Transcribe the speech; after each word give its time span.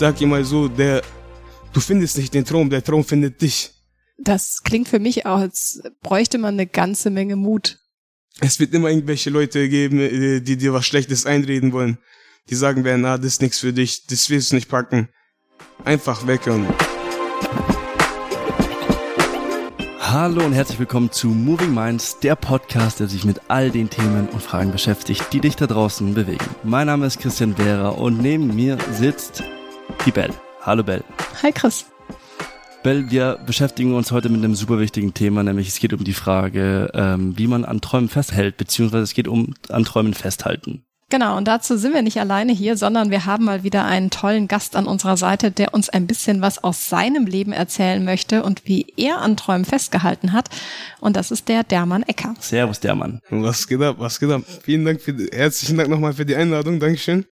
sag 0.00 0.18
ihm 0.22 0.30
mal 0.30 0.44
so, 0.46 0.66
der, 0.66 1.02
du 1.74 1.80
findest 1.80 2.16
nicht 2.16 2.32
den 2.32 2.46
Traum, 2.46 2.70
der 2.70 2.82
Traum 2.82 3.04
findet 3.04 3.42
dich. 3.42 3.70
Das 4.16 4.62
klingt 4.64 4.88
für 4.88 4.98
mich 4.98 5.26
auch, 5.26 5.38
als 5.38 5.82
bräuchte 6.02 6.38
man 6.38 6.54
eine 6.54 6.66
ganze 6.66 7.10
Menge 7.10 7.36
Mut. 7.36 7.78
Es 8.40 8.58
wird 8.58 8.72
immer 8.72 8.88
irgendwelche 8.88 9.28
Leute 9.28 9.68
geben, 9.68 10.00
äh, 10.00 10.40
die 10.40 10.56
dir 10.56 10.72
was 10.72 10.86
Schlechtes 10.86 11.26
einreden 11.26 11.72
wollen. 11.72 11.98
Die 12.48 12.54
sagen 12.54 12.82
werden, 12.84 13.04
ah, 13.04 13.18
das 13.18 13.26
ist 13.26 13.42
nichts 13.42 13.58
für 13.58 13.74
dich, 13.74 14.06
das 14.06 14.30
willst 14.30 14.52
du 14.52 14.54
nicht 14.54 14.70
packen. 14.70 15.10
Einfach 15.84 16.26
weg 16.26 16.46
und 16.46 16.66
Hallo 20.00 20.44
und 20.44 20.54
herzlich 20.54 20.78
willkommen 20.78 21.12
zu 21.12 21.28
Moving 21.28 21.74
Minds, 21.74 22.18
der 22.20 22.36
Podcast, 22.36 23.00
der 23.00 23.08
sich 23.08 23.24
mit 23.26 23.42
all 23.48 23.70
den 23.70 23.90
Themen 23.90 24.30
und 24.30 24.42
Fragen 24.42 24.72
beschäftigt, 24.72 25.26
die 25.34 25.40
dich 25.40 25.56
da 25.56 25.66
draußen 25.66 26.14
bewegen. 26.14 26.44
Mein 26.64 26.86
Name 26.86 27.06
ist 27.06 27.20
Christian 27.20 27.54
Vera 27.54 27.90
und 27.90 28.20
neben 28.20 28.56
mir 28.56 28.78
sitzt 28.92 29.44
die 30.06 30.12
Bell. 30.12 30.30
Hallo 30.62 30.82
Bell. 30.82 31.02
Hi 31.42 31.52
Chris. 31.52 31.86
Bell, 32.82 33.10
wir 33.10 33.38
beschäftigen 33.44 33.94
uns 33.94 34.10
heute 34.10 34.30
mit 34.30 34.42
einem 34.42 34.54
super 34.54 34.78
wichtigen 34.78 35.12
Thema, 35.12 35.42
nämlich 35.42 35.68
es 35.68 35.78
geht 35.78 35.92
um 35.92 36.02
die 36.02 36.14
Frage, 36.14 36.90
ähm, 36.94 37.36
wie 37.36 37.46
man 37.46 37.66
an 37.66 37.82
Träumen 37.82 38.08
festhält, 38.08 38.56
beziehungsweise 38.56 39.02
es 39.02 39.12
geht 39.12 39.28
um 39.28 39.54
an 39.68 39.84
Träumen 39.84 40.14
festhalten. 40.14 40.84
Genau, 41.10 41.36
und 41.36 41.48
dazu 41.48 41.76
sind 41.76 41.92
wir 41.92 42.02
nicht 42.02 42.20
alleine 42.20 42.52
hier, 42.52 42.76
sondern 42.76 43.10
wir 43.10 43.26
haben 43.26 43.44
mal 43.44 43.64
wieder 43.64 43.84
einen 43.84 44.10
tollen 44.10 44.46
Gast 44.46 44.76
an 44.76 44.86
unserer 44.86 45.16
Seite, 45.16 45.50
der 45.50 45.74
uns 45.74 45.88
ein 45.88 46.06
bisschen 46.06 46.40
was 46.40 46.62
aus 46.62 46.88
seinem 46.88 47.26
Leben 47.26 47.52
erzählen 47.52 48.02
möchte 48.04 48.44
und 48.44 48.62
wie 48.64 48.86
er 48.96 49.18
an 49.18 49.36
Träumen 49.36 49.64
festgehalten 49.64 50.32
hat. 50.32 50.48
Und 51.00 51.16
das 51.16 51.32
ist 51.32 51.48
der 51.48 51.64
Dermann 51.64 52.04
Ecker. 52.04 52.34
Servus, 52.38 52.78
Dermann. 52.78 53.20
Was 53.28 53.66
geht 53.66 53.82
ab, 53.82 53.96
was 53.98 54.20
geht 54.20 54.30
ab? 54.30 54.42
Vielen 54.62 54.84
Dank 54.84 55.00
für, 55.00 55.14
herzlichen 55.32 55.76
Dank 55.76 55.90
nochmal 55.90 56.12
für 56.12 56.24
die 56.24 56.36
Einladung, 56.36 56.78
Dankeschön. 56.78 57.26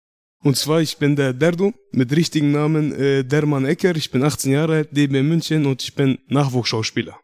Und 0.46 0.56
zwar, 0.58 0.80
ich 0.80 0.98
bin 0.98 1.16
der 1.16 1.34
Derdo, 1.34 1.74
mit 1.92 2.16
richtigen 2.16 2.52
Namen 2.52 2.94
äh, 2.94 3.24
Dermann 3.24 3.66
Ecker. 3.66 3.96
Ich 3.96 4.12
bin 4.12 4.24
18 4.24 4.52
Jahre 4.52 4.76
alt, 4.76 4.90
lebe 4.92 5.18
in 5.18 5.28
München 5.28 5.66
und 5.66 5.82
ich 5.82 5.96
bin 5.96 6.20
Nachwuchsschauspieler. 6.28 7.18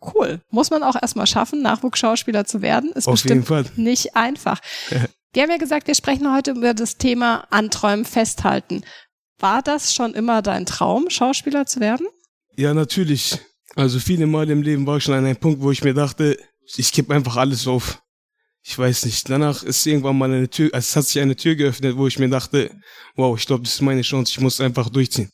Cool. 0.00 0.40
Muss 0.48 0.70
man 0.70 0.82
auch 0.82 0.96
erstmal 1.00 1.26
schaffen, 1.26 1.60
Nachwuchsschauspieler 1.60 2.46
zu 2.46 2.62
werden. 2.62 2.90
Ist 2.92 3.08
Auf 3.08 3.22
jeden 3.24 3.42
bestimmt 3.42 3.46
Fall. 3.46 3.64
nicht 3.76 4.16
einfach. 4.16 4.58
Wir 5.34 5.42
haben 5.42 5.50
ja 5.50 5.58
gesagt, 5.58 5.86
wir 5.86 5.94
sprechen 5.94 6.30
heute 6.30 6.50
über 6.50 6.74
das 6.74 6.98
Thema 6.98 7.46
Anträumen 7.50 8.04
festhalten. 8.04 8.82
War 9.38 9.62
das 9.62 9.94
schon 9.94 10.12
immer 10.12 10.42
dein 10.42 10.66
Traum, 10.66 11.08
Schauspieler 11.08 11.64
zu 11.64 11.80
werden? 11.80 12.06
Ja, 12.54 12.74
natürlich. 12.74 13.38
Also 13.74 13.98
viele 13.98 14.26
Mal 14.26 14.50
im 14.50 14.60
Leben 14.60 14.86
war 14.86 14.98
ich 14.98 15.04
schon 15.04 15.14
an 15.14 15.24
einem 15.24 15.36
Punkt, 15.36 15.62
wo 15.62 15.70
ich 15.70 15.82
mir 15.82 15.94
dachte, 15.94 16.36
ich 16.76 16.92
gebe 16.92 17.14
einfach 17.14 17.36
alles 17.36 17.66
auf. 17.66 18.01
Ich 18.64 18.78
weiß 18.78 19.06
nicht. 19.06 19.28
Danach 19.28 19.62
ist 19.62 19.86
irgendwann 19.86 20.16
mal 20.16 20.32
eine 20.32 20.48
Tür, 20.48 20.70
also 20.72 20.84
es 20.84 20.96
hat 20.96 21.06
sich 21.06 21.20
eine 21.20 21.36
Tür 21.36 21.56
geöffnet, 21.56 21.96
wo 21.96 22.06
ich 22.06 22.18
mir 22.18 22.28
dachte, 22.28 22.70
wow, 23.16 23.36
ich 23.38 23.46
glaube, 23.46 23.64
das 23.64 23.74
ist 23.74 23.80
meine 23.82 24.02
Chance, 24.02 24.32
ich 24.32 24.40
muss 24.40 24.60
einfach 24.60 24.88
durchziehen. 24.88 25.30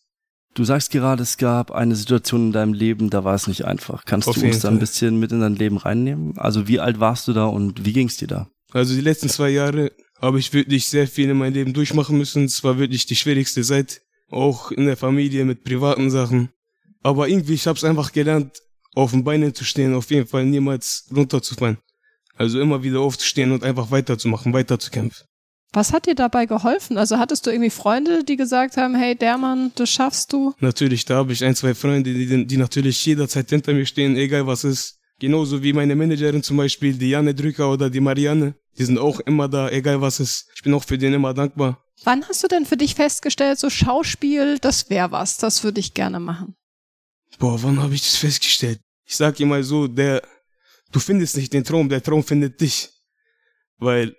Du 0.54 0.64
sagst 0.64 0.90
gerade, 0.90 1.22
es 1.22 1.36
gab 1.36 1.70
eine 1.70 1.94
Situation 1.94 2.46
in 2.46 2.52
deinem 2.52 2.72
Leben, 2.72 3.10
da 3.10 3.22
war 3.22 3.34
es 3.34 3.46
nicht 3.46 3.64
einfach. 3.64 4.04
Kannst 4.04 4.28
Auf 4.28 4.36
du 4.36 4.46
uns 4.46 4.60
da 4.60 4.68
ein 4.68 4.78
bisschen 4.78 5.20
mit 5.20 5.30
in 5.30 5.40
dein 5.40 5.54
Leben 5.54 5.76
reinnehmen? 5.76 6.36
Also 6.38 6.66
wie 6.66 6.80
alt 6.80 6.98
warst 7.00 7.28
du 7.28 7.32
da 7.32 7.44
und 7.44 7.84
wie 7.84 7.92
ging's 7.92 8.16
dir 8.16 8.28
da? 8.28 8.48
Also 8.72 8.94
die 8.94 9.00
letzten 9.00 9.28
zwei 9.28 9.50
Jahre 9.50 9.92
habe 10.20 10.38
ich 10.38 10.52
wirklich 10.52 10.88
sehr 10.88 11.06
viel 11.06 11.30
in 11.30 11.36
meinem 11.36 11.54
Leben 11.54 11.74
durchmachen 11.74 12.18
müssen. 12.18 12.44
Es 12.46 12.64
war 12.64 12.78
wirklich 12.78 13.06
die 13.06 13.14
schwierigste 13.14 13.62
Zeit, 13.62 14.00
auch 14.30 14.72
in 14.72 14.86
der 14.86 14.96
Familie 14.96 15.44
mit 15.44 15.64
privaten 15.64 16.10
Sachen. 16.10 16.48
Aber 17.02 17.28
irgendwie, 17.28 17.54
ich 17.54 17.66
habe 17.66 17.76
es 17.76 17.84
einfach 17.84 18.12
gelernt, 18.12 18.60
auf 18.94 19.12
den 19.12 19.22
Beinen 19.22 19.54
zu 19.54 19.64
stehen, 19.64 19.94
auf 19.94 20.10
jeden 20.10 20.26
Fall 20.26 20.44
niemals 20.44 21.06
runterzufallen. 21.14 21.78
Also 22.38 22.60
immer 22.60 22.82
wieder 22.82 23.00
aufzustehen 23.00 23.52
und 23.52 23.64
einfach 23.64 23.90
weiterzumachen, 23.90 24.52
weiterzukämpfen. 24.52 25.26
Was 25.72 25.92
hat 25.92 26.06
dir 26.06 26.14
dabei 26.14 26.46
geholfen? 26.46 26.96
Also 26.96 27.18
hattest 27.18 27.44
du 27.44 27.50
irgendwie 27.50 27.70
Freunde, 27.70 28.24
die 28.24 28.36
gesagt 28.36 28.76
haben, 28.76 28.94
hey 28.94 29.14
Dermann, 29.14 29.72
das 29.74 29.90
schaffst 29.90 30.32
du? 30.32 30.54
Natürlich, 30.60 31.04
da 31.04 31.16
habe 31.16 31.32
ich 31.32 31.44
ein, 31.44 31.54
zwei 31.54 31.74
Freunde, 31.74 32.14
die, 32.14 32.46
die 32.46 32.56
natürlich 32.56 33.04
jederzeit 33.04 33.50
hinter 33.50 33.74
mir 33.74 33.84
stehen, 33.84 34.16
egal 34.16 34.46
was 34.46 34.64
ist. 34.64 34.98
Genauso 35.18 35.62
wie 35.62 35.72
meine 35.72 35.96
Managerin 35.96 36.42
zum 36.42 36.56
Beispiel, 36.56 36.94
die 36.94 37.10
Janne 37.10 37.34
Drücker 37.34 37.70
oder 37.70 37.90
die 37.90 38.00
Marianne. 38.00 38.54
Die 38.78 38.84
sind 38.84 38.98
auch 38.98 39.18
immer 39.20 39.48
da, 39.48 39.68
egal 39.68 40.00
was 40.00 40.20
ist. 40.20 40.48
Ich 40.54 40.62
bin 40.62 40.72
auch 40.72 40.84
für 40.84 40.96
den 40.96 41.12
immer 41.12 41.34
dankbar. 41.34 41.82
Wann 42.04 42.26
hast 42.28 42.44
du 42.44 42.48
denn 42.48 42.64
für 42.64 42.76
dich 42.76 42.94
festgestellt, 42.94 43.58
so 43.58 43.68
Schauspiel, 43.68 44.58
das 44.60 44.88
wäre 44.88 45.10
was, 45.10 45.36
das 45.36 45.64
würde 45.64 45.80
ich 45.80 45.92
gerne 45.92 46.20
machen? 46.20 46.54
Boah, 47.40 47.60
wann 47.62 47.82
habe 47.82 47.94
ich 47.94 48.02
das 48.02 48.16
festgestellt? 48.16 48.80
Ich 49.04 49.16
sag 49.16 49.40
immer 49.40 49.62
so, 49.64 49.88
der, 49.88 50.22
du 50.92 51.00
findest 51.00 51.36
nicht 51.36 51.52
den 51.52 51.64
Traum, 51.64 51.88
der 51.88 52.02
Traum 52.02 52.22
findet 52.22 52.60
dich. 52.60 52.90
Weil 53.78 54.16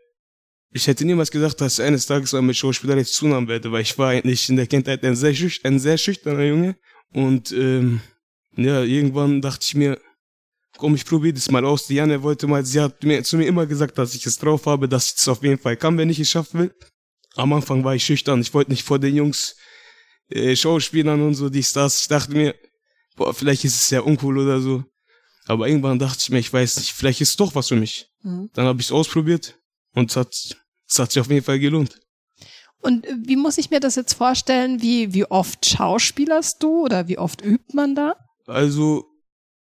ich 0.71 0.87
hätte 0.87 1.05
niemals 1.05 1.31
gedacht, 1.31 1.59
dass 1.59 1.79
ich 1.79 1.85
eines 1.85 2.05
Tages 2.05 2.33
mal 2.33 2.41
mit 2.41 2.55
Schauspieler 2.55 2.97
jetzt 2.97 3.13
zunahmen 3.15 3.47
werde, 3.47 3.71
weil 3.71 3.81
ich 3.81 3.97
war 3.97 4.09
eigentlich 4.09 4.49
in 4.49 4.55
der 4.55 4.67
Kindheit 4.67 5.03
ein 5.03 5.15
sehr, 5.15 5.33
schüch 5.33 5.65
ein 5.65 5.79
sehr 5.79 5.97
schüchterner 5.97 6.45
Junge. 6.45 6.75
Und 7.11 7.51
ähm, 7.51 8.01
ja, 8.55 8.83
irgendwann 8.83 9.41
dachte 9.41 9.65
ich 9.65 9.75
mir, 9.75 9.99
komm, 10.77 10.95
ich 10.95 11.05
probiere 11.05 11.33
das 11.33 11.49
mal 11.49 11.65
aus. 11.65 11.87
Die 11.87 11.95
Janne 11.95 12.21
wollte 12.21 12.47
mal, 12.47 12.63
sie 12.65 12.79
hat 12.79 13.03
mir, 13.03 13.23
zu 13.23 13.37
mir 13.37 13.47
immer 13.47 13.65
gesagt, 13.65 13.97
dass 13.97 14.13
ich 14.13 14.25
es 14.25 14.37
drauf 14.37 14.65
habe, 14.65 14.87
dass 14.87 15.07
ich 15.07 15.17
es 15.17 15.27
auf 15.27 15.43
jeden 15.43 15.59
Fall 15.59 15.75
kann, 15.75 15.97
wenn 15.97 16.09
ich 16.09 16.19
es 16.19 16.29
schaffen 16.29 16.59
will. 16.59 16.75
Am 17.35 17.53
Anfang 17.53 17.83
war 17.83 17.95
ich 17.95 18.03
schüchtern, 18.03 18.41
ich 18.41 18.53
wollte 18.53 18.71
nicht 18.71 18.83
vor 18.83 18.99
den 18.99 19.15
Jungs 19.15 19.55
äh, 20.29 20.55
Schauspielern 20.55 21.21
und 21.21 21.35
so, 21.35 21.49
die 21.49 21.63
Stars. 21.63 22.01
Ich 22.01 22.07
dachte 22.07 22.31
mir, 22.31 22.55
boah, 23.15 23.33
vielleicht 23.33 23.65
ist 23.65 23.81
es 23.81 23.89
ja 23.89 24.01
uncool 24.01 24.37
oder 24.37 24.59
so. 24.59 24.83
Aber 25.49 25.67
irgendwann 25.67 25.97
dachte 25.97 26.19
ich 26.21 26.29
mir, 26.29 26.37
ich 26.37 26.53
weiß 26.53 26.77
nicht, 26.77 26.91
vielleicht 26.91 27.21
ist 27.21 27.29
es 27.29 27.35
doch 27.35 27.55
was 27.55 27.69
für 27.69 27.75
mich. 27.75 28.07
Mhm. 28.21 28.51
Dann 28.53 28.67
habe 28.67 28.79
ich 28.81 28.85
es 28.85 28.91
ausprobiert 28.91 29.57
und 29.95 30.11
es 30.11 30.15
hat, 30.15 30.31
es 30.87 30.99
hat 30.99 31.11
sich 31.11 31.19
auf 31.19 31.29
jeden 31.31 31.43
Fall 31.43 31.57
gelohnt. 31.57 31.99
Und 32.81 33.07
äh, 33.07 33.15
wie 33.25 33.35
muss 33.35 33.57
ich 33.57 33.71
mir 33.71 33.79
das 33.79 33.95
jetzt 33.95 34.13
vorstellen? 34.13 34.83
Wie, 34.83 35.11
wie 35.15 35.25
oft 35.25 35.65
schauspielerst 35.65 36.61
du 36.61 36.85
oder 36.85 37.07
wie 37.07 37.17
oft 37.17 37.43
übt 37.43 37.73
man 37.73 37.95
da? 37.95 38.13
Also, 38.45 39.05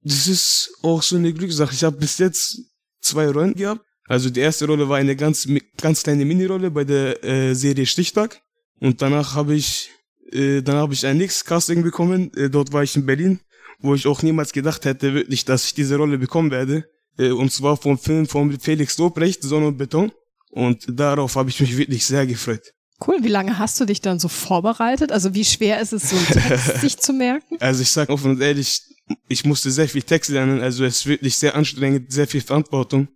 das 0.00 0.26
ist 0.26 0.72
auch 0.82 1.02
so 1.02 1.16
eine 1.16 1.34
Glückssache. 1.34 1.74
Ich 1.74 1.84
habe 1.84 1.98
bis 1.98 2.16
jetzt 2.16 2.62
zwei 3.02 3.28
Rollen 3.28 3.52
gehabt. 3.52 3.84
Also 4.06 4.30
die 4.30 4.40
erste 4.40 4.66
Rolle 4.66 4.88
war 4.88 4.96
eine 4.96 5.16
ganz, 5.16 5.46
ganz 5.78 6.02
kleine 6.02 6.24
Minirolle 6.24 6.70
bei 6.70 6.84
der 6.84 7.22
äh, 7.22 7.54
Serie 7.54 7.84
Stichtag. 7.84 8.40
Und 8.80 9.02
danach 9.02 9.34
habe 9.34 9.54
ich, 9.54 9.90
äh, 10.32 10.62
dann 10.62 10.76
habe 10.76 10.94
ich 10.94 11.04
ein 11.04 11.18
nächstes 11.18 11.44
Casting 11.44 11.82
bekommen. 11.82 12.32
Äh, 12.36 12.48
dort 12.48 12.72
war 12.72 12.82
ich 12.82 12.96
in 12.96 13.04
Berlin, 13.04 13.40
wo 13.84 13.94
ich 13.94 14.06
auch 14.06 14.22
niemals 14.22 14.52
gedacht 14.52 14.84
hätte, 14.84 15.14
wirklich, 15.14 15.44
dass 15.44 15.66
ich 15.66 15.74
diese 15.74 15.96
Rolle 15.96 16.18
bekommen 16.18 16.50
werde. 16.50 16.88
Äh, 17.18 17.30
und 17.30 17.52
zwar 17.52 17.76
vom 17.76 17.98
Film 17.98 18.26
von 18.26 18.58
Felix 18.58 18.98
Lobrecht, 18.98 19.42
Sonne 19.42 19.68
und 19.68 19.76
Beton. 19.76 20.10
Und 20.50 20.84
darauf 20.88 21.36
habe 21.36 21.50
ich 21.50 21.60
mich 21.60 21.76
wirklich 21.76 22.06
sehr 22.06 22.26
gefreut. 22.26 22.72
Cool, 23.06 23.18
wie 23.22 23.28
lange 23.28 23.58
hast 23.58 23.78
du 23.80 23.84
dich 23.84 24.00
dann 24.00 24.18
so 24.18 24.28
vorbereitet? 24.28 25.12
Also 25.12 25.34
wie 25.34 25.44
schwer 25.44 25.80
ist 25.80 25.92
es, 25.92 26.10
so 26.10 26.16
einen 26.16 26.26
Text 26.26 26.76
sich 26.80 26.96
zu 26.96 27.12
merken? 27.12 27.56
Also 27.60 27.82
ich 27.82 27.90
sage 27.90 28.12
offen 28.12 28.30
und 28.30 28.40
ehrlich, 28.40 28.82
ich 29.28 29.44
musste 29.44 29.70
sehr 29.70 29.88
viel 29.88 30.02
Text 30.02 30.30
lernen, 30.30 30.62
also 30.62 30.84
es 30.84 31.00
ist 31.00 31.06
wirklich 31.06 31.36
sehr 31.36 31.54
anstrengend, 31.54 32.12
sehr 32.12 32.26
viel 32.26 32.40
Verantwortung, 32.40 33.08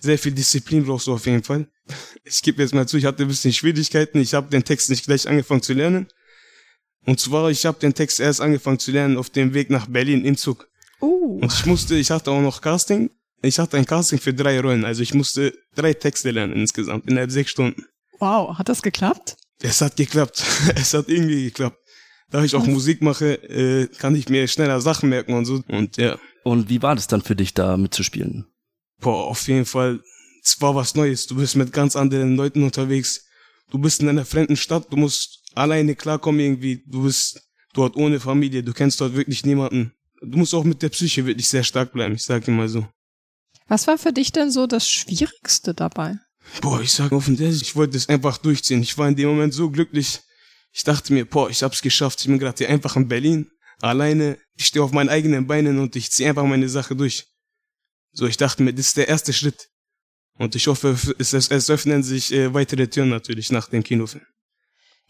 sehr 0.00 0.18
viel 0.18 0.32
Disziplin 0.32 0.84
brauchst 0.84 1.06
du 1.06 1.12
auf 1.12 1.26
jeden 1.26 1.44
Fall. 1.44 1.68
Ich 2.24 2.42
gebe 2.42 2.62
jetzt 2.62 2.74
mal 2.74 2.88
zu, 2.88 2.96
ich 2.96 3.04
hatte 3.04 3.22
ein 3.22 3.28
bisschen 3.28 3.52
Schwierigkeiten, 3.52 4.18
ich 4.18 4.34
habe 4.34 4.48
den 4.48 4.64
Text 4.64 4.90
nicht 4.90 5.04
gleich 5.04 5.28
angefangen 5.28 5.62
zu 5.62 5.74
lernen. 5.74 6.08
Und 7.08 7.18
zwar, 7.18 7.50
ich 7.50 7.64
habe 7.64 7.78
den 7.78 7.94
Text 7.94 8.20
erst 8.20 8.40
angefangen 8.42 8.78
zu 8.78 8.90
lernen 8.92 9.16
auf 9.16 9.30
dem 9.30 9.54
Weg 9.54 9.70
nach 9.70 9.86
Berlin 9.86 10.24
im 10.26 10.36
Zug. 10.36 10.68
Uh, 11.00 11.38
Und 11.40 11.52
ich 11.52 11.64
musste, 11.64 11.94
ich 11.96 12.10
hatte 12.10 12.30
auch 12.30 12.40
noch 12.42 12.60
Casting, 12.60 13.10
ich 13.40 13.58
hatte 13.58 13.78
ein 13.78 13.86
Casting 13.86 14.18
für 14.18 14.34
drei 14.34 14.60
Rollen, 14.60 14.84
also 14.84 15.02
ich 15.02 15.14
musste 15.14 15.54
drei 15.74 15.94
Texte 15.94 16.30
lernen 16.32 16.54
insgesamt, 16.54 17.08
innerhalb 17.08 17.30
sechs 17.30 17.50
Stunden. 17.50 17.84
wow, 18.18 18.58
hat 18.58 18.68
das 18.68 18.82
geklappt? 18.82 19.36
Es 19.62 19.80
hat 19.80 19.96
geklappt. 19.96 20.44
Es 20.76 20.92
hat 20.92 21.08
irgendwie 21.08 21.44
geklappt. 21.44 21.78
Da 22.30 22.44
ich 22.44 22.54
auch 22.54 22.66
Musik 22.66 23.00
mache, 23.00 23.34
äh, 23.48 23.86
kann 23.98 24.14
ich 24.14 24.28
mir 24.28 24.46
schneller 24.46 24.80
Sachen 24.82 25.08
merken 25.08 25.32
und 25.32 25.46
so. 25.46 25.62
Und 25.68 25.96
ja, 25.96 26.18
Und 26.42 26.68
wie 26.68 26.82
war 26.82 26.94
das 26.94 27.06
dann 27.06 27.22
für 27.22 27.34
dich 27.36 27.54
da 27.54 27.76
mitzuspielen? 27.78 28.44
boah, 29.00 29.28
auf 29.28 29.46
jeden 29.48 29.64
Fall, 29.64 30.00
es 30.44 30.60
war 30.60 30.74
was 30.74 30.94
Neues. 30.94 31.26
Du 31.26 31.36
bist 31.36 31.56
mit 31.56 31.72
ganz 31.72 31.96
anderen 31.96 32.36
Leuten 32.36 32.64
unterwegs. 32.64 33.24
Du 33.70 33.78
bist 33.78 34.00
in 34.02 34.08
einer 34.08 34.24
fremden 34.26 34.56
Stadt, 34.56 34.86
du 34.90 34.96
musst 34.96 35.37
alleine 35.54 35.94
klarkommen 35.94 36.40
irgendwie. 36.40 36.82
Du 36.86 37.04
bist 37.04 37.42
dort 37.74 37.96
ohne 37.96 38.20
Familie, 38.20 38.62
du 38.62 38.72
kennst 38.72 39.00
dort 39.00 39.14
wirklich 39.14 39.44
niemanden. 39.44 39.92
Du 40.20 40.38
musst 40.38 40.54
auch 40.54 40.64
mit 40.64 40.82
der 40.82 40.88
Psyche 40.88 41.26
wirklich 41.26 41.48
sehr 41.48 41.62
stark 41.62 41.92
bleiben, 41.92 42.14
ich 42.14 42.24
sag 42.24 42.44
dir 42.44 42.50
mal 42.50 42.68
so. 42.68 42.86
Was 43.68 43.86
war 43.86 43.98
für 43.98 44.12
dich 44.12 44.32
denn 44.32 44.50
so 44.50 44.66
das 44.66 44.88
Schwierigste 44.88 45.74
dabei? 45.74 46.16
Boah, 46.62 46.80
ich 46.80 46.92
sag 46.92 47.12
offen, 47.12 47.38
ehrlich, 47.38 47.62
ich 47.62 47.76
wollte 47.76 47.96
es 47.96 48.08
einfach 48.08 48.38
durchziehen. 48.38 48.82
Ich 48.82 48.96
war 48.96 49.08
in 49.08 49.16
dem 49.16 49.28
Moment 49.28 49.52
so 49.52 49.70
glücklich. 49.70 50.20
Ich 50.72 50.82
dachte 50.84 51.12
mir, 51.12 51.26
boah, 51.26 51.50
ich 51.50 51.62
hab's 51.62 51.82
geschafft. 51.82 52.20
Ich 52.20 52.26
bin 52.26 52.38
gerade 52.38 52.56
hier 52.56 52.70
einfach 52.70 52.96
in 52.96 53.08
Berlin, 53.08 53.50
alleine. 53.80 54.38
Ich 54.56 54.66
stehe 54.66 54.82
auf 54.82 54.92
meinen 54.92 55.08
eigenen 55.10 55.46
Beinen 55.46 55.78
und 55.78 55.94
ich 55.96 56.10
ziehe 56.10 56.28
einfach 56.28 56.44
meine 56.44 56.68
Sache 56.68 56.96
durch. 56.96 57.26
So, 58.12 58.26
ich 58.26 58.36
dachte 58.36 58.62
mir, 58.62 58.72
das 58.72 58.86
ist 58.86 58.96
der 58.96 59.08
erste 59.08 59.32
Schritt. 59.32 59.68
Und 60.38 60.54
ich 60.54 60.66
hoffe, 60.66 60.96
es, 61.18 61.32
es, 61.32 61.48
es 61.48 61.70
öffnen 61.70 62.02
sich 62.02 62.32
äh, 62.32 62.54
weitere 62.54 62.88
Türen 62.88 63.10
natürlich 63.10 63.50
nach 63.50 63.68
dem 63.68 63.82
Kinofilm. 63.82 64.24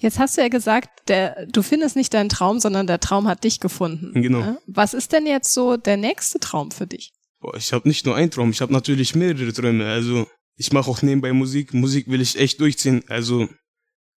Jetzt 0.00 0.18
hast 0.18 0.36
du 0.36 0.42
ja 0.42 0.48
gesagt, 0.48 1.08
der, 1.08 1.46
du 1.46 1.62
findest 1.62 1.96
nicht 1.96 2.14
deinen 2.14 2.28
Traum, 2.28 2.60
sondern 2.60 2.86
der 2.86 3.00
Traum 3.00 3.26
hat 3.26 3.42
dich 3.44 3.58
gefunden. 3.58 4.12
Genau. 4.22 4.40
Ja? 4.40 4.58
Was 4.66 4.94
ist 4.94 5.12
denn 5.12 5.26
jetzt 5.26 5.52
so 5.52 5.76
der 5.76 5.96
nächste 5.96 6.38
Traum 6.38 6.70
für 6.70 6.86
dich? 6.86 7.12
Boah, 7.40 7.56
ich 7.56 7.72
habe 7.72 7.88
nicht 7.88 8.06
nur 8.06 8.14
einen 8.14 8.30
Traum, 8.30 8.50
ich 8.50 8.60
habe 8.60 8.72
natürlich 8.72 9.14
mehrere 9.14 9.52
Träume. 9.52 9.86
Also 9.86 10.26
ich 10.56 10.72
mache 10.72 10.90
auch 10.90 11.02
nebenbei 11.02 11.32
Musik. 11.32 11.74
Musik 11.74 12.08
will 12.08 12.20
ich 12.20 12.38
echt 12.38 12.60
durchziehen. 12.60 13.02
Also 13.08 13.48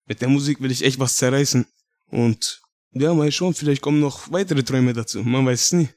mit 0.06 0.22
der 0.22 0.30
Musik 0.30 0.62
will 0.62 0.72
ich 0.72 0.84
echt 0.84 1.00
was 1.00 1.16
zerreißen. 1.16 1.66
Und 2.08 2.62
Ja, 2.94 3.14
mal 3.14 3.32
schon, 3.32 3.54
vielleicht 3.54 3.82
kommen 3.82 4.00
noch 4.02 4.32
weitere 4.32 4.64
Träume 4.64 4.94
dazu. 4.94 5.24
Man 5.24 5.46
weiß 5.46 5.66
es 5.66 5.72
nie. 5.72 5.90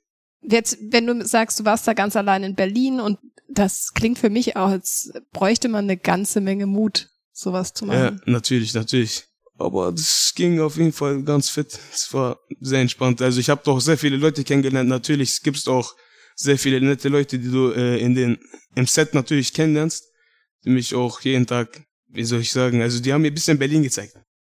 Jetzt, 0.42 0.78
wenn 0.80 1.06
du 1.06 1.26
sagst, 1.26 1.58
du 1.58 1.64
warst 1.64 1.88
da 1.88 1.94
ganz 1.94 2.16
allein 2.16 2.44
in 2.44 2.54
Berlin 2.54 3.00
und 3.00 3.18
das 3.48 3.92
klingt 3.94 4.18
für 4.18 4.30
mich 4.30 4.56
auch, 4.56 4.68
als 4.68 5.12
bräuchte 5.32 5.68
man 5.68 5.84
eine 5.84 5.96
ganze 5.96 6.40
Menge 6.40 6.66
Mut, 6.66 7.08
sowas 7.32 7.72
zu 7.72 7.86
machen. 7.86 8.20
Ja, 8.26 8.32
natürlich, 8.32 8.74
natürlich. 8.74 9.24
Aber 9.58 9.92
das 9.92 10.32
ging 10.34 10.60
auf 10.60 10.76
jeden 10.76 10.92
Fall 10.92 11.22
ganz 11.22 11.48
fit. 11.48 11.78
Es 11.92 12.12
war 12.12 12.40
sehr 12.60 12.80
entspannt. 12.80 13.22
Also 13.22 13.38
ich 13.38 13.48
habe 13.48 13.62
doch 13.64 13.80
sehr 13.80 13.96
viele 13.96 14.16
Leute 14.16 14.42
kennengelernt. 14.42 14.88
Natürlich 14.88 15.42
gibt 15.42 15.58
es 15.58 15.68
auch 15.68 15.94
sehr 16.34 16.58
viele 16.58 16.80
nette 16.80 17.08
Leute, 17.08 17.38
die 17.38 17.50
du 17.50 17.70
äh, 17.70 17.98
in 18.00 18.14
den 18.14 18.38
im 18.74 18.86
Set 18.86 19.14
natürlich 19.14 19.52
kennenlernst, 19.52 20.04
die 20.64 20.70
mich 20.70 20.94
auch 20.94 21.20
jeden 21.20 21.46
Tag, 21.46 21.84
wie 22.08 22.24
soll 22.24 22.40
ich 22.40 22.52
sagen, 22.52 22.82
also 22.82 23.00
die 23.00 23.12
haben 23.12 23.22
mir 23.22 23.30
ein 23.30 23.34
bisschen 23.34 23.58
Berlin 23.58 23.84
gezeigt. 23.84 24.16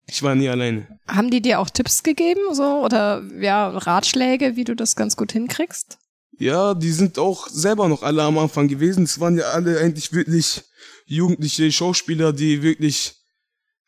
Ich 0.09 0.23
war 0.23 0.35
nie 0.35 0.49
alleine. 0.49 0.87
Haben 1.09 1.31
die 1.31 1.43
dir 1.43 1.59
auch 1.59 1.69
Tipps 1.69 2.03
gegeben, 2.03 2.55
so 2.55 2.85
oder 2.85 3.23
ja 3.41 3.69
Ratschläge, 3.69 4.57
wie 4.57 4.65
du 4.65 4.77
das 4.77 4.95
ganz 4.95 5.17
gut 5.17 5.33
hinkriegst? 5.33 5.99
Ja, 6.39 6.75
die 6.75 6.93
sind 6.93 7.19
auch 7.19 7.49
selber 7.49 7.89
noch 7.89 8.03
alle 8.03 8.23
am 8.23 8.39
Anfang 8.39 8.69
gewesen. 8.69 9.05
Es 9.05 9.19
waren 9.21 9.37
ja 9.37 9.47
alle 9.51 9.81
eigentlich 9.81 10.13
wirklich 10.13 10.63
jugendliche 11.07 11.73
Schauspieler, 11.73 12.33
die 12.33 12.63
wirklich 12.63 13.15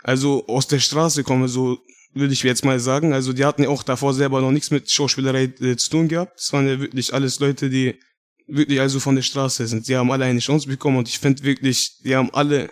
also 0.02 0.46
aus 0.46 0.66
der 0.66 0.80
Straße 0.80 1.24
kommen, 1.24 1.48
so 1.48 1.78
würde 2.14 2.32
ich 2.32 2.42
jetzt 2.42 2.64
mal 2.64 2.80
sagen. 2.80 3.12
Also 3.12 3.32
die 3.32 3.44
hatten 3.44 3.62
ja 3.62 3.68
auch 3.68 3.82
davor 3.82 4.14
selber 4.14 4.40
noch 4.40 4.50
nichts 4.50 4.70
mit 4.70 4.90
Schauspielerei 4.90 5.44
äh, 5.44 5.76
zu 5.76 5.90
tun 5.90 6.08
gehabt. 6.08 6.38
Es 6.38 6.52
waren 6.52 6.66
ja 6.66 6.80
wirklich 6.80 7.12
alles 7.12 7.38
Leute, 7.40 7.68
die 7.70 7.98
wirklich 8.46 8.80
also 8.80 8.98
von 9.00 9.14
der 9.14 9.22
Straße 9.22 9.66
sind. 9.66 9.88
Die 9.88 9.96
haben 9.96 10.10
alle 10.10 10.24
eine 10.24 10.40
Chance 10.40 10.68
bekommen 10.68 10.98
und 10.98 11.08
ich 11.08 11.18
finde 11.18 11.42
wirklich, 11.42 11.98
die 12.02 12.16
haben 12.16 12.30
alle, 12.32 12.70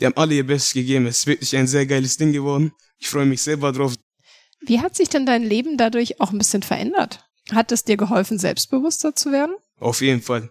die 0.00 0.06
haben 0.06 0.16
alle 0.16 0.34
ihr 0.34 0.46
Bestes 0.46 0.72
gegeben. 0.72 1.06
Es 1.06 1.18
ist 1.18 1.26
wirklich 1.26 1.56
ein 1.56 1.66
sehr 1.66 1.86
geiles 1.86 2.16
Ding 2.16 2.32
geworden. 2.32 2.72
Ich 2.98 3.08
freue 3.08 3.26
mich 3.26 3.42
selber 3.42 3.72
drauf. 3.72 3.94
Wie 4.60 4.80
hat 4.80 4.96
sich 4.96 5.08
denn 5.08 5.24
dein 5.24 5.44
Leben 5.44 5.76
dadurch 5.76 6.20
auch 6.20 6.32
ein 6.32 6.38
bisschen 6.38 6.62
verändert? 6.62 7.24
Hat 7.52 7.70
es 7.72 7.84
dir 7.84 7.96
geholfen, 7.96 8.38
selbstbewusster 8.38 9.14
zu 9.14 9.30
werden? 9.30 9.54
Auf 9.78 10.00
jeden 10.00 10.20
Fall. 10.20 10.50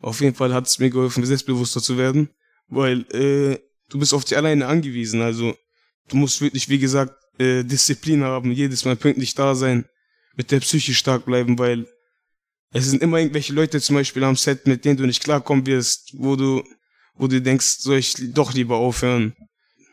Auf 0.00 0.20
jeden 0.20 0.36
Fall 0.36 0.54
hat 0.54 0.68
es 0.68 0.78
mir 0.78 0.90
geholfen, 0.90 1.26
selbstbewusster 1.26 1.82
zu 1.82 1.98
werden, 1.98 2.30
weil 2.68 3.00
äh, 3.12 3.58
du 3.88 3.98
bist 3.98 4.14
auf 4.14 4.24
dich 4.24 4.36
alleine 4.36 4.66
angewiesen. 4.66 5.20
Also 5.20 5.54
du 6.08 6.16
musst 6.16 6.40
wirklich, 6.40 6.68
wie 6.68 6.78
gesagt, 6.78 7.14
äh, 7.38 7.64
Disziplin 7.64 8.24
haben, 8.24 8.52
jedes 8.52 8.84
Mal 8.84 8.96
pünktlich 8.96 9.34
da 9.34 9.54
sein, 9.54 9.86
mit 10.36 10.50
der 10.50 10.60
Psyche 10.60 10.94
stark 10.94 11.24
bleiben, 11.24 11.58
weil 11.58 11.86
es 12.72 12.86
sind 12.86 13.02
immer 13.02 13.18
irgendwelche 13.18 13.52
Leute 13.52 13.80
zum 13.80 13.96
Beispiel 13.96 14.24
am 14.24 14.36
Set, 14.36 14.66
mit 14.66 14.84
denen 14.84 14.96
du 14.96 15.06
nicht 15.06 15.24
klarkommen 15.24 15.66
wirst, 15.66 16.12
wo 16.14 16.36
du, 16.36 16.62
wo 17.16 17.26
du 17.26 17.40
denkst, 17.40 17.78
soll 17.78 17.98
ich 17.98 18.14
doch 18.34 18.52
lieber 18.52 18.76
aufhören. 18.76 19.34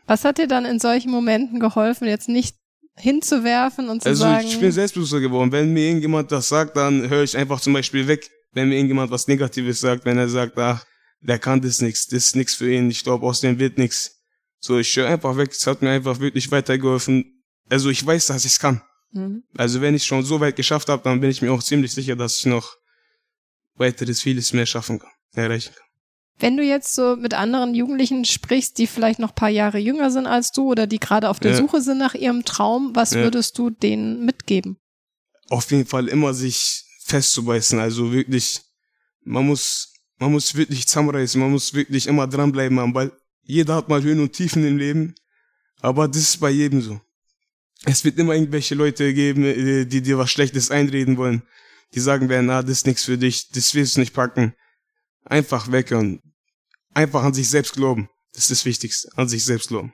Was 0.08 0.24
hat 0.24 0.38
dir 0.38 0.48
dann 0.48 0.66
in 0.66 0.80
solchen 0.80 1.10
Momenten 1.10 1.60
geholfen, 1.60 2.08
jetzt 2.08 2.30
nicht 2.30 2.58
hinzuwerfen 2.98 3.90
und 3.90 4.04
zu 4.04 4.10
also 4.10 4.24
sagen? 4.24 4.48
ich 4.48 4.60
bin 4.60 4.72
selbstbewusster 4.72 5.20
geworden. 5.20 5.52
Wenn 5.52 5.74
mir 5.74 5.88
irgendjemand 5.88 6.32
das 6.32 6.50
sagt, 6.50 6.78
dann 6.78 7.10
höre 7.10 7.24
ich 7.24 7.36
einfach 7.36 7.60
zum 7.60 7.74
Beispiel 7.74 8.08
weg. 8.08 8.30
Wenn 8.54 8.70
mir 8.70 8.76
irgendjemand 8.76 9.12
was 9.12 9.28
Negatives 9.28 9.80
sagt, 9.82 10.06
wenn 10.06 10.18
er 10.18 10.30
sagt, 10.30 10.58
ach, 10.58 10.86
der 11.28 11.40
kann 11.40 11.62
das 11.62 11.82
nix, 11.82 12.08
das 12.08 12.26
ist 12.26 12.36
nix 12.36 12.56
für 12.56 12.72
ihn, 12.72 12.90
ich 12.90 13.04
glaube, 13.04 13.26
aus 13.26 13.42
dem 13.42 13.60
wird 13.60 13.78
nix. 13.78 14.24
So, 14.60 14.78
ich 14.78 14.96
höre 14.96 15.10
einfach 15.10 15.38
weg, 15.38 15.52
es 15.52 15.68
hat 15.68 15.82
mir 15.82 15.92
einfach 15.92 16.20
wirklich 16.20 16.52
weitergeholfen. 16.52 17.44
Also 17.70 17.90
ich 17.90 18.06
weiß, 18.06 18.28
dass 18.28 18.46
ich 18.46 18.54
es 18.54 18.60
kann. 18.60 18.82
Mhm. 19.12 19.44
Also 19.58 19.82
wenn 19.82 19.96
ich 19.96 20.04
schon 20.04 20.24
so 20.24 20.40
weit 20.40 20.56
geschafft 20.56 20.90
habe, 20.90 21.04
dann 21.04 21.20
bin 21.20 21.30
ich 21.30 21.42
mir 21.42 21.52
auch 21.52 21.64
ziemlich 21.64 21.94
sicher, 21.94 22.16
dass 22.16 22.40
ich 22.40 22.46
noch 22.46 22.78
weiteres 23.76 24.22
vieles 24.22 24.54
mehr 24.54 24.66
schaffen 24.66 25.00
kann, 25.00 25.12
erreichen 25.34 25.74
kann. 25.74 25.84
Wenn 26.38 26.58
du 26.58 26.64
jetzt 26.64 26.94
so 26.94 27.16
mit 27.16 27.34
anderen 27.34 27.74
Jugendlichen 27.76 28.26
sprichst, 28.26 28.78
die 28.78 28.88
vielleicht 28.88 29.20
noch 29.20 29.34
paar 29.34 29.50
Jahre 29.50 29.78
jünger 29.78 30.12
sind 30.12 30.28
als 30.28 30.52
du 30.52 30.70
oder 30.70 30.86
die 30.86 31.00
gerade 31.00 31.30
auf 31.30 31.40
der 31.40 31.52
ja. 31.52 31.58
Suche 31.58 31.82
sind 31.82 31.98
nach 31.98 32.14
ihrem 32.14 32.44
Traum, 32.44 32.94
was 32.94 33.12
ja. 33.12 33.22
würdest 33.22 33.58
du 33.58 33.70
denen 33.70 34.26
mitgeben? 34.26 34.78
Auf 35.50 35.72
jeden 35.72 35.86
Fall 35.86 36.10
immer 36.10 36.34
sich 36.34 36.84
festzubeißen. 37.06 37.80
Also 37.80 38.12
wirklich, 38.12 38.62
man 39.24 39.46
muss, 39.48 39.94
man 40.18 40.32
muss 40.32 40.56
wirklich 40.56 40.88
zusammenreißen, 40.88 41.40
man 41.40 41.52
muss 41.52 41.74
wirklich 41.74 42.08
immer 42.08 42.28
dranbleiben 42.28 42.80
am 42.80 42.94
Ball. 42.94 43.12
Jeder 43.44 43.76
hat 43.76 43.90
mal 43.90 44.02
Höhen 44.02 44.20
und 44.20 44.34
Tiefen 44.34 44.66
im 44.66 44.78
Leben, 44.78 45.16
aber 45.82 46.08
das 46.08 46.18
ist 46.18 46.40
bei 46.40 46.50
jedem 46.50 46.82
so. 46.82 47.00
Es 47.86 48.04
wird 48.04 48.18
immer 48.18 48.34
irgendwelche 48.34 48.76
Leute 48.76 49.14
geben, 49.14 49.44
äh, 49.44 49.86
die 49.86 50.02
dir 50.02 50.18
was 50.18 50.32
Schlechtes 50.32 50.72
einreden 50.72 51.18
wollen. 51.18 51.44
Die 51.94 52.00
sagen 52.00 52.30
werden, 52.30 52.50
ah, 52.50 52.62
das 52.62 52.72
ist 52.72 52.88
nichts 52.88 53.06
für 53.06 53.18
dich, 53.18 53.50
das 53.50 53.74
willst 53.76 53.96
du 53.96 54.00
nicht 54.00 54.14
packen 54.14 54.54
Einfach 55.26 55.72
weghören. 55.72 56.22
Einfach 56.94 57.24
an 57.24 57.34
sich 57.34 57.50
selbst 57.50 57.74
glauben. 57.74 58.10
Das 58.34 58.44
ist 58.44 58.52
das 58.52 58.66
Wichtigste. 58.66 59.10
An 59.16 59.28
sich 59.28 59.44
selbst 59.44 59.70
glauben. 59.70 59.94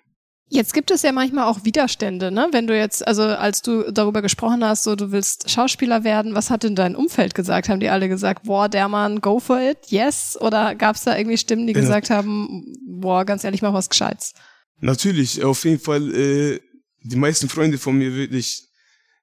Jetzt 0.53 0.73
gibt 0.73 0.91
es 0.91 1.01
ja 1.01 1.13
manchmal 1.13 1.45
auch 1.45 1.63
Widerstände, 1.63 2.29
ne? 2.29 2.49
Wenn 2.51 2.67
du 2.67 2.77
jetzt, 2.77 3.07
also 3.07 3.23
als 3.23 3.61
du 3.61 3.89
darüber 3.89 4.21
gesprochen 4.21 4.65
hast, 4.65 4.83
so 4.83 4.97
du 4.97 5.13
willst 5.13 5.49
Schauspieler 5.49 6.03
werden, 6.03 6.35
was 6.35 6.49
hat 6.49 6.63
denn 6.63 6.75
dein 6.75 6.93
Umfeld 6.93 7.35
gesagt? 7.35 7.69
Haben 7.69 7.79
die 7.79 7.87
alle 7.87 8.09
gesagt, 8.09 8.43
boah, 8.43 8.67
der 8.67 8.89
Mann, 8.89 9.21
go 9.21 9.39
for 9.39 9.61
it, 9.61 9.77
yes? 9.87 10.37
Oder 10.41 10.75
gab 10.75 10.97
es 10.97 11.05
da 11.05 11.17
irgendwie 11.17 11.37
Stimmen, 11.37 11.67
die 11.67 11.73
ja. 11.73 11.79
gesagt 11.79 12.09
haben, 12.09 12.65
boah, 12.85 13.23
ganz 13.23 13.45
ehrlich, 13.45 13.61
mach 13.61 13.71
was 13.71 13.87
Gescheites? 13.87 14.33
Natürlich, 14.81 15.41
auf 15.41 15.63
jeden 15.63 15.79
Fall, 15.79 16.13
äh, 16.13 16.59
die 17.03 17.15
meisten 17.15 17.47
Freunde 17.47 17.77
von 17.77 17.97
mir 17.97 18.13
wirklich, 18.13 18.67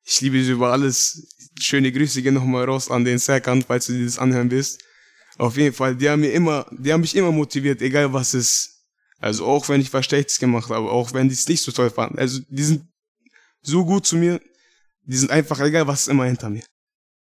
ich 0.05 0.21
liebe 0.23 0.43
sie 0.43 0.53
über 0.53 0.73
alles. 0.73 1.29
Schöne 1.61 1.93
Grüße 1.93 2.23
gehen 2.23 2.35
nochmal 2.35 2.65
raus 2.65 2.91
an 2.91 3.05
den 3.05 3.19
Serkan, 3.19 3.61
falls 3.61 3.85
du 3.85 3.93
dir 3.93 4.07
das 4.07 4.19
anhören 4.19 4.51
willst. 4.51 4.83
Auf 5.37 5.59
jeden 5.59 5.75
Fall, 5.75 5.95
die 5.95 6.09
haben 6.09 6.21
mir 6.21 6.33
immer, 6.33 6.65
die 6.71 6.91
haben 6.91 7.03
mich 7.03 7.15
immer 7.15 7.33
motiviert, 7.33 7.83
egal 7.83 8.11
was 8.15 8.33
es. 8.33 8.78
Also 9.19 9.47
auch 9.47 9.69
wenn 9.69 9.81
ich 9.81 9.93
was 9.93 10.05
Schlechtes 10.07 10.39
gemacht 10.39 10.71
habe, 10.71 10.91
auch 10.91 11.13
wenn 11.13 11.29
die 11.29 11.35
es 11.35 11.49
nicht 11.49 11.63
so 11.63 11.73
toll 11.73 11.91
fanden. 11.91 12.19
Also 12.19 12.41
die 12.49 12.63
sind 12.63 12.89
so 13.63 13.85
gut 13.85 14.07
zu 14.07 14.17
mir, 14.17 14.41
die 15.03 15.17
sind 15.17 15.31
einfach 15.31 15.59
egal, 15.61 15.87
was 15.87 16.09
immer 16.09 16.25
hinter 16.25 16.51
mir. 16.51 16.65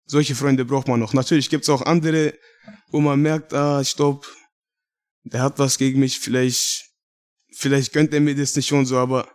Solche 0.06 0.36
Freunde 0.36 0.66
braucht 0.66 0.88
man 0.88 1.00
noch. 1.00 1.14
Natürlich 1.14 1.50
gibt's 1.50 1.70
auch 1.70 1.82
andere, 1.82 2.34
wo 2.90 3.00
man 3.00 3.22
merkt, 3.22 3.54
ah, 3.54 3.82
glaube, 3.96 4.26
der 5.24 5.42
hat 5.42 5.60
was 5.60 5.78
gegen 5.78 6.00
mich, 6.00 6.20
vielleicht, 6.20 6.92
vielleicht 7.54 7.94
gönnt 7.94 8.14
er 8.14 8.22
mir 8.22 8.36
das 8.36 8.56
nicht 8.56 8.68
schon 8.68 8.86
so, 8.86 8.98
aber 8.98 9.30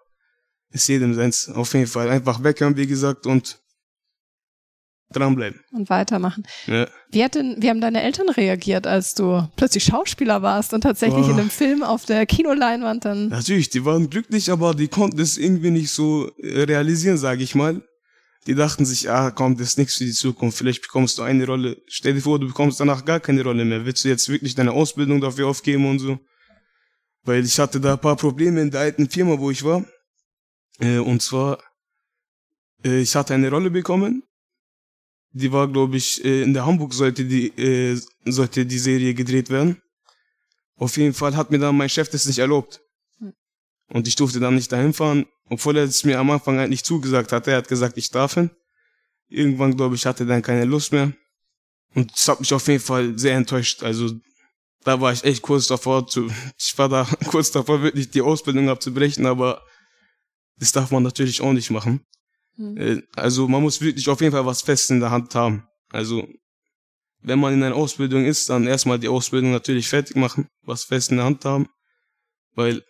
ist 0.70 0.88
jedem 0.88 1.14
seins. 1.14 1.48
Auf 1.48 1.72
jeden 1.74 1.86
Fall 1.86 2.10
einfach 2.10 2.42
weghören, 2.42 2.76
wie 2.76 2.86
gesagt, 2.86 3.26
und 3.26 3.61
dranbleiben. 5.12 5.60
Und 5.72 5.90
weitermachen. 5.90 6.44
Ja. 6.66 6.86
Wie, 7.10 7.22
hat 7.22 7.34
denn, 7.34 7.56
wie 7.58 7.68
haben 7.68 7.80
deine 7.80 8.02
Eltern 8.02 8.28
reagiert, 8.28 8.86
als 8.86 9.14
du 9.14 9.48
plötzlich 9.56 9.84
Schauspieler 9.84 10.42
warst 10.42 10.74
und 10.74 10.82
tatsächlich 10.82 11.26
oh. 11.26 11.30
in 11.30 11.38
einem 11.38 11.50
Film 11.50 11.82
auf 11.82 12.04
der 12.04 12.26
Kinoleinwand 12.26 13.04
dann? 13.04 13.28
Natürlich, 13.28 13.70
die 13.70 13.84
waren 13.84 14.10
glücklich, 14.10 14.50
aber 14.50 14.74
die 14.74 14.88
konnten 14.88 15.20
es 15.20 15.38
irgendwie 15.38 15.70
nicht 15.70 15.90
so 15.90 16.30
äh, 16.38 16.62
realisieren, 16.62 17.16
sage 17.16 17.42
ich 17.42 17.54
mal. 17.54 17.82
Die 18.46 18.54
dachten 18.54 18.84
sich, 18.84 19.08
ah, 19.08 19.30
komm, 19.30 19.56
das 19.56 19.68
ist 19.68 19.78
nichts 19.78 19.96
für 19.96 20.04
die 20.04 20.12
Zukunft. 20.12 20.58
Vielleicht 20.58 20.82
bekommst 20.82 21.18
du 21.18 21.22
eine 21.22 21.46
Rolle. 21.46 21.76
Stell 21.86 22.14
dir 22.14 22.20
vor, 22.20 22.40
du 22.40 22.48
bekommst 22.48 22.80
danach 22.80 23.04
gar 23.04 23.20
keine 23.20 23.42
Rolle 23.44 23.64
mehr. 23.64 23.84
Willst 23.84 24.04
du 24.04 24.08
jetzt 24.08 24.28
wirklich 24.28 24.54
deine 24.54 24.72
Ausbildung 24.72 25.20
dafür 25.20 25.46
aufgeben 25.46 25.88
und 25.88 26.00
so? 26.00 26.18
Weil 27.22 27.44
ich 27.44 27.58
hatte 27.60 27.80
da 27.80 27.92
ein 27.92 28.00
paar 28.00 28.16
Probleme 28.16 28.60
in 28.60 28.70
der 28.70 28.80
alten 28.80 29.08
Firma, 29.08 29.38
wo 29.38 29.50
ich 29.52 29.62
war. 29.62 29.84
Äh, 30.80 30.98
und 30.98 31.22
zwar, 31.22 31.58
äh, 32.84 33.00
ich 33.00 33.14
hatte 33.14 33.34
eine 33.34 33.48
Rolle 33.48 33.70
bekommen 33.70 34.24
die 35.32 35.52
war, 35.52 35.68
glaube 35.68 35.96
ich, 35.96 36.24
äh, 36.24 36.42
in 36.42 36.54
der 36.54 36.66
Hamburg 36.66 36.94
sollte 36.94 37.24
die, 37.24 37.48
äh, 37.58 38.00
sollte 38.24 38.66
die 38.66 38.78
Serie 38.78 39.14
gedreht 39.14 39.50
werden. 39.50 39.80
Auf 40.76 40.96
jeden 40.96 41.14
Fall 41.14 41.36
hat 41.36 41.50
mir 41.50 41.58
dann 41.58 41.76
mein 41.76 41.88
Chef 41.88 42.08
das 42.10 42.26
nicht 42.26 42.38
erlaubt. 42.38 42.80
Hm. 43.18 43.32
Und 43.88 44.08
ich 44.08 44.16
durfte 44.16 44.40
dann 44.40 44.54
nicht 44.54 44.70
dahin 44.70 44.92
fahren, 44.92 45.26
obwohl 45.48 45.76
er 45.76 45.84
es 45.84 46.04
mir 46.04 46.18
am 46.18 46.30
Anfang 46.30 46.58
halt 46.58 46.70
nicht 46.70 46.84
zugesagt 46.84 47.32
hatte. 47.32 47.52
Er 47.52 47.58
hat 47.58 47.68
gesagt, 47.68 47.96
ich 47.96 48.10
darf 48.10 48.34
hin. 48.34 48.50
Irgendwann, 49.28 49.76
glaube 49.76 49.94
ich, 49.94 50.04
hatte 50.04 50.24
er 50.24 50.26
dann 50.26 50.42
keine 50.42 50.64
Lust 50.64 50.92
mehr. 50.92 51.12
Und 51.94 52.12
das 52.12 52.28
hat 52.28 52.40
mich 52.40 52.52
auf 52.52 52.66
jeden 52.68 52.82
Fall 52.82 53.18
sehr 53.18 53.36
enttäuscht. 53.36 53.82
Also, 53.82 54.12
da 54.84 55.00
war 55.00 55.12
ich 55.12 55.24
echt 55.24 55.42
kurz 55.42 55.66
davor 55.66 56.06
zu, 56.06 56.30
ich 56.58 56.76
war 56.76 56.88
da 56.88 57.04
kurz 57.26 57.50
davor, 57.50 57.82
wirklich 57.82 58.10
die 58.10 58.22
Ausbildung 58.22 58.68
abzubrechen, 58.68 59.26
aber 59.26 59.62
das 60.56 60.72
darf 60.72 60.90
man 60.90 61.02
natürlich 61.02 61.40
auch 61.40 61.52
nicht 61.52 61.70
machen. 61.70 62.04
Mhm. 62.56 63.02
Also 63.16 63.48
man 63.48 63.62
muss 63.62 63.80
wirklich 63.80 64.08
auf 64.08 64.20
jeden 64.20 64.32
Fall 64.32 64.46
was 64.46 64.62
Festes 64.62 64.90
in 64.90 65.00
der 65.00 65.10
Hand 65.10 65.34
haben. 65.34 65.66
Also 65.90 66.26
wenn 67.20 67.38
man 67.38 67.54
in 67.54 67.62
einer 67.62 67.74
Ausbildung 67.76 68.24
ist, 68.24 68.48
dann 68.50 68.66
erstmal 68.66 68.98
die 68.98 69.08
Ausbildung 69.08 69.52
natürlich 69.52 69.88
fertig 69.88 70.16
machen, 70.16 70.48
was 70.62 70.84
fest 70.84 71.10
in 71.10 71.18
der 71.18 71.26
Hand 71.26 71.44
haben, 71.44 71.68
weil 72.54 72.82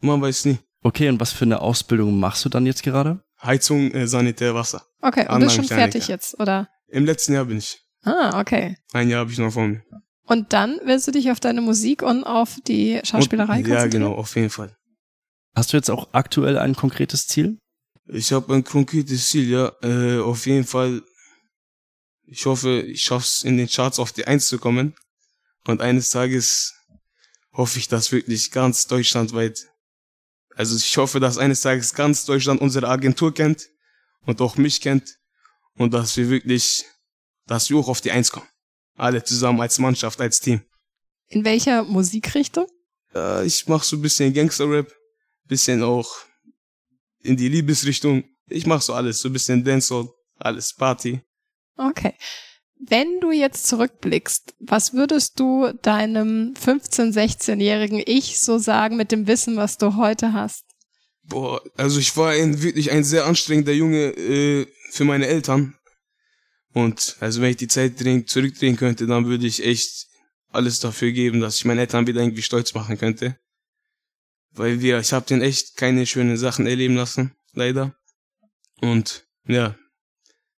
man 0.00 0.20
weiß 0.20 0.46
nie. 0.46 0.58
Okay, 0.82 1.08
und 1.08 1.20
was 1.20 1.32
für 1.32 1.44
eine 1.44 1.60
Ausbildung 1.60 2.18
machst 2.18 2.44
du 2.44 2.48
dann 2.48 2.66
jetzt 2.66 2.82
gerade? 2.82 3.22
Heizung, 3.42 3.90
äh, 3.92 4.06
Sanitär, 4.06 4.54
Wasser. 4.54 4.84
Okay, 5.00 5.26
und 5.28 5.40
bist 5.40 5.56
schon 5.56 5.64
fertig 5.64 6.08
jetzt, 6.08 6.38
oder? 6.40 6.68
Im 6.88 7.04
letzten 7.04 7.34
Jahr 7.34 7.44
bin 7.44 7.58
ich. 7.58 7.80
Ah, 8.02 8.40
okay. 8.40 8.76
Ein 8.92 9.08
Jahr 9.08 9.20
habe 9.20 9.32
ich 9.32 9.38
noch 9.38 9.52
vor 9.52 9.66
mir. 9.66 9.82
Und 10.26 10.52
dann 10.52 10.80
willst 10.84 11.06
du 11.06 11.12
dich 11.12 11.30
auf 11.30 11.40
deine 11.40 11.60
Musik 11.60 12.02
und 12.02 12.24
auf 12.24 12.58
die 12.66 13.00
Schauspielerei 13.04 13.62
konzentrieren? 13.62 13.78
Ja, 13.78 13.86
genau, 13.86 14.14
auf 14.14 14.34
jeden 14.36 14.50
Fall. 14.50 14.76
Hast 15.54 15.72
du 15.72 15.76
jetzt 15.76 15.90
auch 15.90 16.08
aktuell 16.12 16.58
ein 16.58 16.74
konkretes 16.74 17.26
Ziel? 17.26 17.58
Ich 18.08 18.32
habe 18.32 18.54
ein 18.54 18.64
konkretes 18.64 19.28
Ziel, 19.28 19.50
ja. 19.50 19.72
Äh, 19.82 20.20
auf 20.20 20.46
jeden 20.46 20.66
Fall. 20.66 21.02
Ich 22.24 22.46
hoffe, 22.46 22.82
ich 22.82 23.02
schaff's 23.02 23.44
in 23.44 23.56
den 23.56 23.68
Charts 23.68 23.98
auf 23.98 24.12
die 24.12 24.26
Eins 24.26 24.48
zu 24.48 24.58
kommen. 24.58 24.94
Und 25.66 25.80
eines 25.80 26.10
Tages 26.10 26.74
hoffe 27.52 27.78
ich, 27.78 27.88
dass 27.88 28.12
wirklich 28.12 28.50
ganz 28.50 28.86
deutschlandweit, 28.86 29.68
also 30.54 30.76
ich 30.76 30.96
hoffe, 30.96 31.20
dass 31.20 31.38
eines 31.38 31.60
Tages 31.60 31.94
ganz 31.94 32.24
Deutschland 32.24 32.60
unsere 32.60 32.88
Agentur 32.88 33.34
kennt 33.34 33.68
und 34.20 34.40
auch 34.40 34.56
mich 34.56 34.80
kennt 34.80 35.18
und 35.74 35.92
dass 35.94 36.16
wir 36.16 36.28
wirklich, 36.28 36.84
dass 37.46 37.70
wir 37.70 37.76
auch 37.78 37.88
auf 37.88 38.00
die 38.00 38.12
Eins 38.12 38.30
kommen. 38.30 38.48
Alle 38.94 39.22
zusammen 39.24 39.60
als 39.60 39.78
Mannschaft, 39.78 40.20
als 40.20 40.40
Team. 40.40 40.62
In 41.28 41.44
welcher 41.44 41.82
Musikrichtung? 41.82 42.66
Äh, 43.14 43.46
ich 43.46 43.66
mach 43.66 43.82
so 43.82 43.96
ein 43.96 44.02
bisschen 44.02 44.32
Gangster-Rap, 44.32 44.92
bisschen 45.44 45.82
auch 45.82 46.25
in 47.22 47.36
die 47.36 47.48
Liebesrichtung. 47.48 48.24
Ich 48.48 48.66
mach 48.66 48.82
so 48.82 48.94
alles, 48.94 49.18
so 49.18 49.28
ein 49.28 49.32
bisschen 49.32 49.64
Dancehall, 49.64 50.08
alles 50.38 50.74
Party. 50.74 51.20
Okay. 51.76 52.14
Wenn 52.78 53.20
du 53.20 53.32
jetzt 53.32 53.66
zurückblickst, 53.66 54.54
was 54.60 54.92
würdest 54.92 55.40
du 55.40 55.72
deinem 55.82 56.54
15-, 56.54 57.12
16-jährigen 57.12 58.02
Ich 58.04 58.40
so 58.40 58.58
sagen 58.58 58.96
mit 58.96 59.12
dem 59.12 59.26
Wissen, 59.26 59.56
was 59.56 59.78
du 59.78 59.96
heute 59.96 60.32
hast? 60.32 60.64
Boah, 61.24 61.62
also 61.76 61.98
ich 61.98 62.16
war 62.16 62.30
ein, 62.30 62.62
wirklich 62.62 62.90
ein 62.92 63.02
sehr 63.02 63.26
anstrengender 63.26 63.72
Junge 63.72 64.10
äh, 64.16 64.66
für 64.90 65.04
meine 65.04 65.26
Eltern. 65.26 65.74
Und 66.72 67.16
also 67.20 67.40
wenn 67.40 67.50
ich 67.50 67.56
die 67.56 67.68
Zeit 67.68 67.98
drehen, 67.98 68.26
zurückdrehen 68.26 68.76
könnte, 68.76 69.06
dann 69.06 69.26
würde 69.26 69.46
ich 69.46 69.64
echt 69.64 70.06
alles 70.50 70.78
dafür 70.78 71.10
geben, 71.12 71.40
dass 71.40 71.56
ich 71.56 71.64
meine 71.64 71.80
Eltern 71.80 72.06
wieder 72.06 72.20
irgendwie 72.20 72.42
stolz 72.42 72.74
machen 72.74 72.98
könnte. 72.98 73.38
Weil 74.56 74.80
wir, 74.80 74.98
ich 74.98 75.12
habe 75.12 75.26
denen 75.26 75.42
echt 75.42 75.76
keine 75.76 76.06
schönen 76.06 76.36
Sachen 76.36 76.66
erleben 76.66 76.96
lassen, 76.96 77.36
leider. 77.52 77.94
Und 78.80 79.26
ja, 79.46 79.76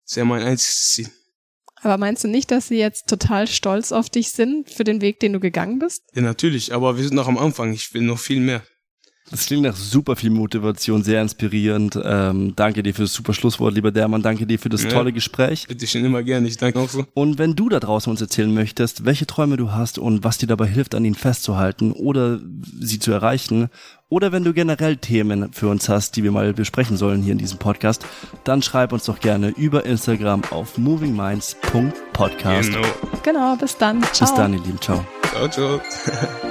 ist 0.05 0.17
ja 0.17 0.25
mein 0.25 0.43
einziges 0.43 0.91
Ziel. 0.91 1.11
Aber 1.81 1.99
meinst 1.99 2.25
du 2.25 2.29
nicht, 2.29 2.51
dass 2.51 2.69
sie 2.69 2.79
jetzt 2.79 3.09
total 3.09 3.47
stolz 3.47 3.93
auf 3.93 4.09
dich 4.09 4.31
sind 4.31 4.71
für 4.71 4.85
den 4.85 5.01
Weg, 5.01 5.21
den 5.21 5.33
du 5.33 5.41
gegangen 5.41 5.79
bist? 5.79 6.03
Ja, 6.15 6.23
natürlich, 6.23 6.73
aber 6.73 6.97
wir 6.97 7.05
sind 7.05 7.15
noch 7.15 7.29
am 7.29 7.39
Anfang. 7.39 7.73
Ich 7.73 7.93
will 7.95 8.03
noch 8.03 8.19
viel 8.19 8.41
mehr. 8.41 8.63
Das 9.31 9.47
klingt 9.47 9.63
nach 9.63 9.77
super 9.77 10.17
viel 10.17 10.31
Motivation, 10.31 11.03
sehr 11.03 11.21
inspirierend. 11.21 11.99
Ähm, 12.03 12.55
danke 12.57 12.83
dir 12.83 12.95
für 12.95 13.03
das 13.03 13.13
super 13.13 13.35
Schlusswort, 13.35 13.75
lieber 13.75 13.91
Dermann. 13.91 14.23
Danke 14.23 14.47
dir 14.47 14.59
für 14.59 14.69
das 14.69 14.85
ja, 14.85 14.91
tolle 14.91 15.13
Gespräch. 15.13 15.67
Bitte 15.69 15.87
schon 15.87 16.05
immer 16.05 16.23
gerne. 16.23 16.49
Ich 16.49 16.57
danke 16.57 16.79
auch 16.81 16.89
so. 16.89 17.05
Und 17.15 17.39
wenn 17.39 17.55
du 17.55 17.69
da 17.69 17.81
draußen 17.81 18.11
uns 18.11 18.21
erzählen 18.21 18.53
möchtest, 18.53 19.05
welche 19.05 19.27
Träume 19.27 19.57
du 19.57 19.73
hast 19.73 19.99
und 19.99 20.25
was 20.25 20.39
dir 20.39 20.47
dabei 20.47 20.67
hilft, 20.67 20.95
an 20.95 21.05
ihnen 21.05 21.15
festzuhalten 21.15 21.93
oder 21.93 22.41
sie 22.81 22.99
zu 22.99 23.13
erreichen, 23.13 23.69
oder 24.11 24.33
wenn 24.33 24.43
du 24.43 24.55
generell 24.55 24.97
Themen 24.97 25.53
für 25.53 25.69
uns 25.69 25.89
hast, 25.91 26.17
die 26.17 26.25
wir 26.25 26.33
mal 26.33 26.55
besprechen 26.55 26.97
sollen 26.97 27.21
hier 27.23 27.33
in 27.33 27.39
diesem 27.39 27.59
Podcast, 27.59 28.07
dann 28.45 28.63
schreib 28.63 28.93
uns 28.93 29.05
doch 29.05 29.21
gerne 29.21 29.49
über 29.51 29.85
Instagram 29.85 30.45
auf 30.51 30.79
movingminds.podcast. 30.79 32.73
Genau. 32.73 32.89
Genau, 33.23 33.57
bis 33.57 33.77
dann. 33.77 34.03
Ciao. 34.13 34.29
Bis 34.29 34.35
dann, 34.35 34.55
ihr 34.55 34.61
Lieben. 34.61 34.81
Ciao. 34.81 35.05
Ciao, 35.31 35.49
ciao. 35.49 35.81